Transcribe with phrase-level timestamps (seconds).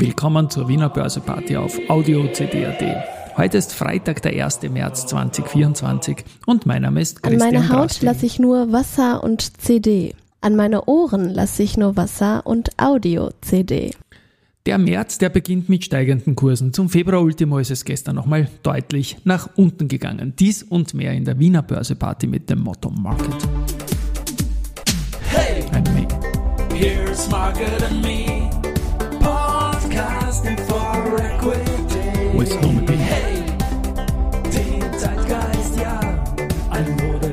[0.00, 3.36] Willkommen zur Wiener Börseparty auf Audio CD.at.
[3.36, 4.62] Heute ist Freitag, der 1.
[4.70, 9.60] März 2024 und mein Name ist Christian An meine Haut lasse ich nur Wasser und
[9.60, 10.14] CD.
[10.40, 13.90] An meine Ohren lasse ich nur Wasser und Audio-CD.
[14.66, 16.72] Der März, der beginnt mit steigenden Kursen.
[16.72, 20.32] Zum Februar-Ultimo ist es gestern nochmal deutlich nach unten gegangen.
[20.38, 23.34] Dies und mehr in der Wiener Börseparty mit dem Motto Market.
[25.22, 25.64] Hey,
[26.72, 28.37] here's Market and me,
[32.38, 32.54] equity.
[32.54, 32.92] With Norman B.
[32.94, 33.42] Hey,
[34.52, 35.78] den Zeitgeist,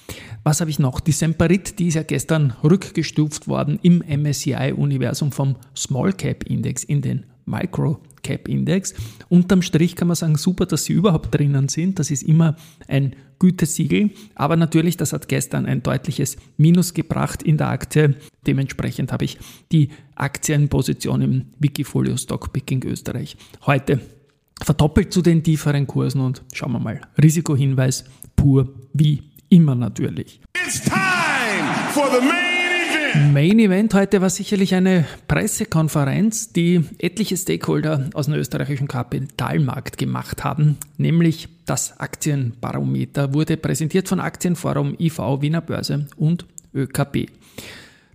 [0.44, 1.00] Was habe ich noch?
[1.00, 7.02] Die Semperit, die ist ja gestern rückgestuft worden im MSCI-Universum vom Small Cap Index in
[7.02, 8.94] den Micro Cap Index.
[9.28, 11.98] Unterm Strich kann man sagen, super, dass sie überhaupt drinnen sind.
[11.98, 12.56] Das ist immer
[12.88, 14.10] ein Gütesiegel.
[14.34, 18.14] Aber natürlich, das hat gestern ein deutliches Minus gebracht in der Aktie.
[18.46, 19.38] Dementsprechend habe ich
[19.72, 23.36] die Aktienposition im Wikifolio Stockpicking Österreich
[23.66, 24.00] heute
[24.64, 27.00] verdoppelt zu den tieferen Kursen und schauen wir mal.
[27.20, 28.04] Risikohinweis
[28.36, 30.40] pur wie immer natürlich.
[30.64, 30.94] It's time
[31.90, 32.32] for the main
[32.90, 33.32] event.
[33.32, 40.44] Main Event heute war sicherlich eine Pressekonferenz, die etliche Stakeholder aus dem österreichischen Kapitalmarkt gemacht
[40.44, 47.28] haben, nämlich das Aktienbarometer wurde präsentiert von Aktienforum IV Wiener Börse und ÖKB.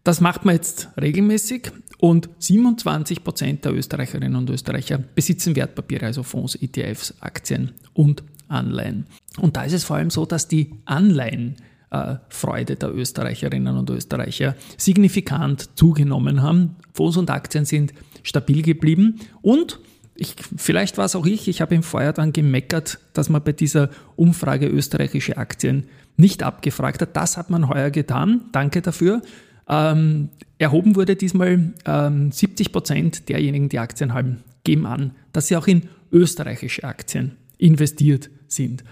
[0.03, 6.23] Das macht man jetzt regelmäßig und 27 Prozent der Österreicherinnen und Österreicher besitzen Wertpapiere, also
[6.23, 9.07] Fonds, ETFs, Aktien und Anleihen.
[9.39, 15.77] Und da ist es vor allem so, dass die Anleihenfreude der Österreicherinnen und Österreicher signifikant
[15.77, 16.75] zugenommen haben.
[16.93, 17.93] Fonds und Aktien sind
[18.23, 19.79] stabil geblieben und
[20.19, 23.51] ich, vielleicht war es auch ich, ich habe im Vorjahr dann gemeckert, dass man bei
[23.51, 25.85] dieser Umfrage österreichische Aktien
[26.15, 27.15] nicht abgefragt hat.
[27.15, 28.45] Das hat man heuer getan.
[28.51, 29.21] Danke dafür.
[29.69, 35.57] Ähm, erhoben wurde diesmal ähm, 70 Prozent derjenigen, die Aktien haben, geben an, dass sie
[35.57, 38.83] auch in österreichische Aktien investiert sind.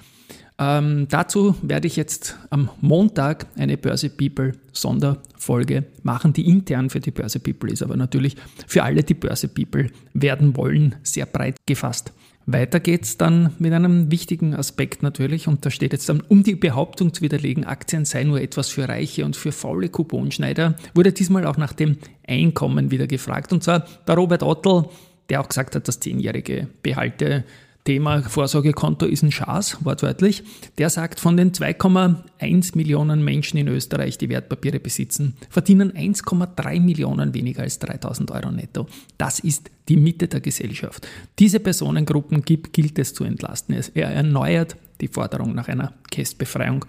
[0.57, 7.01] Ähm, dazu werde ich jetzt am Montag eine Börse People Sonderfolge machen, die intern für
[7.01, 11.57] die Börse People ist, aber natürlich für alle, die Börse People werden wollen, sehr breit
[11.65, 12.13] gefasst.
[12.47, 16.55] Weiter geht's dann mit einem wichtigen Aspekt natürlich, und da steht jetzt dann, um die
[16.55, 21.47] Behauptung zu widerlegen, Aktien sei nur etwas für Reiche und für faule Couponschneider, wurde diesmal
[21.47, 21.97] auch nach dem
[22.27, 23.51] Einkommen wieder gefragt.
[23.51, 24.85] Und zwar der Robert Ottel,
[25.29, 27.45] der auch gesagt hat, dass zehnjährige Behalte
[27.85, 30.43] Thema Vorsorgekonto ist ein Schaß, wortwörtlich.
[30.79, 37.35] Der sagt, von den 2,1 Millionen Menschen in Österreich, die Wertpapiere besitzen, verdienen 1,3 Millionen
[37.35, 38.87] weniger als 3000 Euro netto.
[39.19, 41.07] Das ist die Mitte der Gesellschaft.
[41.37, 43.79] Diese Personengruppen gibt, gilt es zu entlasten.
[43.93, 46.85] Er erneuert die Forderung nach einer Kästbefreiung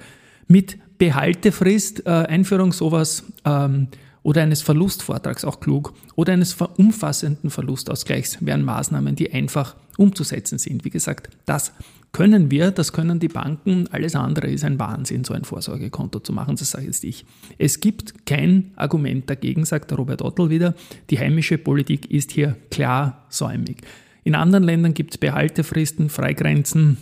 [0.48, 3.88] mit Behaltefrist, äh, Einführung sowas ähm,
[4.26, 10.84] oder eines Verlustvortrags, auch klug, oder eines umfassenden Verlustausgleichs wären Maßnahmen, die einfach umzusetzen sind.
[10.84, 11.72] Wie gesagt, das
[12.10, 16.32] können wir, das können die Banken, alles andere ist ein Wahnsinn, so ein Vorsorgekonto zu
[16.32, 17.24] machen, das sage jetzt ich.
[17.56, 20.74] Es gibt kein Argument dagegen, sagt der Robert Ottel wieder,
[21.08, 23.82] die heimische Politik ist hier klar säumig.
[24.24, 26.96] In anderen Ländern gibt es Behaltefristen, Freigrenzen,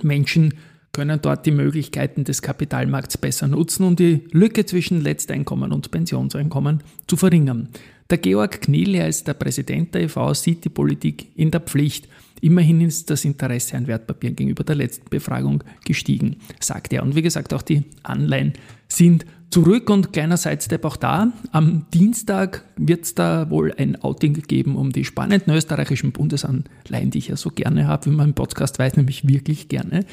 [0.00, 0.54] Menschen
[0.92, 6.82] können dort die Möglichkeiten des Kapitalmarkts besser nutzen, um die Lücke zwischen Letzteinkommen und Pensionseinkommen
[7.06, 7.70] zu verringern.
[8.10, 12.08] Der Georg Kniel, er ist der Präsident der EV, sieht die Politik in der Pflicht.
[12.42, 17.02] Immerhin ist das Interesse an Wertpapieren gegenüber der letzten Befragung gestiegen, sagt er.
[17.04, 18.52] Und wie gesagt, auch die Anleihen
[18.86, 21.32] sind zurück und kleiner Sidestep auch da.
[21.52, 27.18] Am Dienstag wird es da wohl ein Outing geben, um die spannenden österreichischen Bundesanleihen, die
[27.18, 30.04] ich ja so gerne habe, wie man im Podcast weiß, nämlich wirklich gerne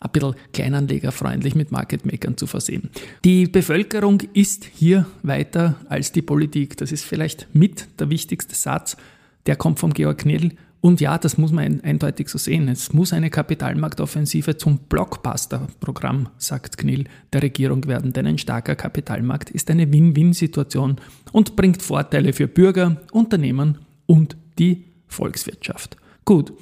[0.00, 2.90] ein bisschen kleinanlegerfreundlich mit Market Makern zu versehen.
[3.24, 6.76] Die Bevölkerung ist hier weiter als die Politik.
[6.76, 8.96] Das ist vielleicht mit der wichtigste Satz.
[9.46, 10.52] Der kommt vom Georg Knell.
[10.80, 12.68] Und ja, das muss man eindeutig so sehen.
[12.68, 19.50] Es muss eine Kapitalmarktoffensive zum Blockbuster-Programm, sagt Knill, der Regierung werden, denn ein starker Kapitalmarkt
[19.50, 20.96] ist eine Win-Win-Situation
[21.32, 25.96] und bringt Vorteile für Bürger, Unternehmen und die Volkswirtschaft.
[26.24, 26.52] Gut,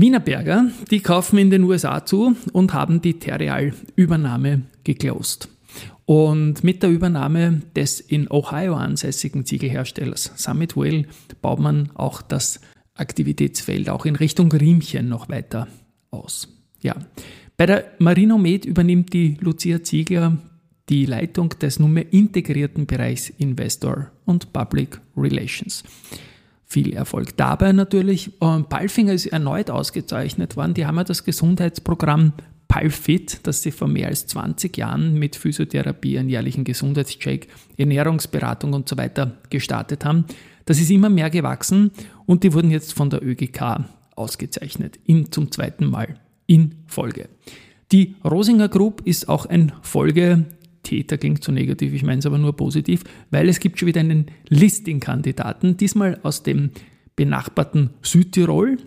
[0.00, 5.48] Wienerberger, die kaufen in den USA zu und haben die Terreal-Übernahme geclosed.
[6.06, 11.06] Und mit der Übernahme des in Ohio ansässigen Ziegelherstellers Summit Well
[11.40, 12.60] baut man auch das
[12.94, 15.68] Aktivitätsfeld auch in Richtung Riemchen noch weiter
[16.10, 16.48] aus.
[16.82, 16.96] Ja.
[17.56, 20.38] Bei der Marinomed übernimmt die Lucia Ziegler
[20.88, 25.84] die Leitung des nunmehr integrierten Bereichs Investor und Public Relations.
[26.72, 28.30] Viel Erfolg dabei natürlich.
[28.38, 30.72] Palfinger ist erneut ausgezeichnet worden.
[30.74, 32.32] Die haben ja das Gesundheitsprogramm
[32.68, 38.88] Palfit, das sie vor mehr als 20 Jahren mit Physiotherapie, einen jährlichen Gesundheitscheck, Ernährungsberatung und
[38.88, 40.26] so weiter gestartet haben.
[40.64, 41.90] Das ist immer mehr gewachsen
[42.24, 47.28] und die wurden jetzt von der ÖGK ausgezeichnet, in, zum zweiten Mal in Folge.
[47.90, 49.72] Die Rosinger Group ist auch ein
[50.90, 54.00] Folgetäter, klingt so negativ, ich meine es aber nur positiv, weil es gibt schon wieder
[54.00, 56.70] einen Listing-Kandidaten, diesmal aus dem
[57.14, 58.78] benachbarten Südtirol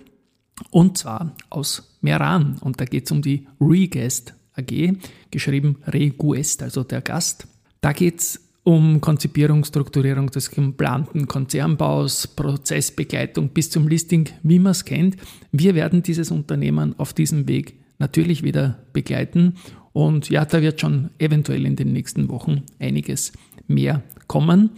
[0.69, 2.57] und zwar aus Meran.
[2.59, 4.97] Und da geht es um die Reguest AG,
[5.31, 7.47] geschrieben Reguest, also der Gast.
[7.79, 14.71] Da geht es um Konzipierung, Strukturierung des geplanten Konzernbaus, Prozessbegleitung bis zum Listing, wie man
[14.71, 15.17] es kennt.
[15.51, 19.55] Wir werden dieses Unternehmen auf diesem Weg natürlich wieder begleiten
[19.93, 23.31] und ja, da wird schon eventuell in den nächsten Wochen einiges
[23.67, 24.71] mehr kommen.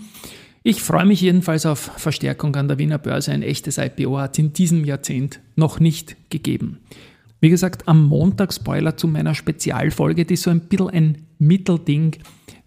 [0.61, 3.31] Ich freue mich jedenfalls auf Verstärkung an der Wiener Börse.
[3.31, 6.79] Ein echtes IPO hat es in diesem Jahrzehnt noch nicht gegeben.
[7.39, 12.17] Wie gesagt, am Montag Spoiler zu meiner Spezialfolge, die so ein bisschen ein Mittelding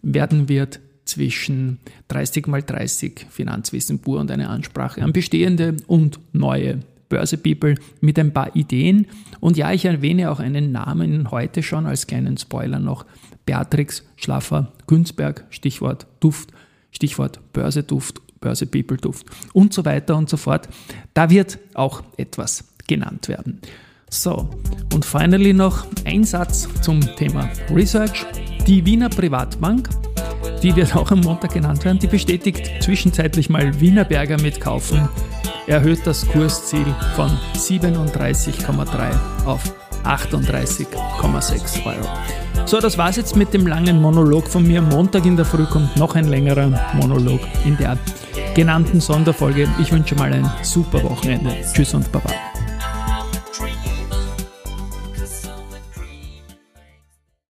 [0.03, 1.79] werden wird zwischen
[2.09, 8.33] 30 mal 30 Finanzwissen pur und eine Ansprache an bestehende und neue Börse-People mit ein
[8.33, 9.07] paar Ideen.
[9.41, 13.07] Und ja, ich erwähne auch einen Namen heute schon als kleinen Spoiler noch.
[13.47, 16.51] Beatrix Schlaffer-Günzberg, Stichwort Duft,
[16.91, 20.69] Stichwort Börseduft, Börse-People-Duft und so weiter und so fort.
[21.15, 23.61] Da wird auch etwas genannt werden.
[24.11, 24.49] So,
[24.95, 28.25] und finally noch ein Satz zum Thema Research.
[28.67, 29.89] Die Wiener Privatbank
[30.63, 35.09] die wird auch am Montag genannt werden, die bestätigt zwischenzeitlich mal Wienerberger mit Kaufen,
[35.69, 39.63] erhöht das Kursziel von 37,3 auf
[40.05, 42.09] 38,6 Euro.
[42.65, 44.81] So, das war's jetzt mit dem langen Monolog von mir.
[44.83, 47.99] Montag in der Früh kommt noch ein längerer Monolog in der
[48.55, 49.69] genannten Sonderfolge.
[49.81, 51.55] Ich wünsche mal ein super Wochenende.
[51.73, 52.48] Tschüss und Baba.